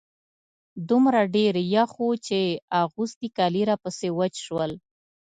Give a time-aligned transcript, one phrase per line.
[0.89, 2.39] دومره ډېر يخ و چې
[2.81, 4.71] اغوستي کالي راپسې وچ شول.